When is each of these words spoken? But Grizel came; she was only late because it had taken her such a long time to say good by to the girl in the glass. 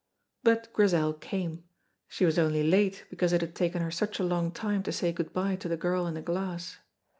But 0.43 0.73
Grizel 0.73 1.13
came; 1.13 1.63
she 2.07 2.25
was 2.25 2.39
only 2.39 2.63
late 2.67 3.05
because 3.11 3.33
it 3.33 3.41
had 3.41 3.53
taken 3.53 3.83
her 3.83 3.91
such 3.91 4.17
a 4.19 4.23
long 4.23 4.51
time 4.51 4.81
to 4.81 4.91
say 4.91 5.11
good 5.11 5.31
by 5.31 5.55
to 5.57 5.69
the 5.69 5.77
girl 5.77 6.07
in 6.07 6.15
the 6.15 6.23
glass. 6.23 6.77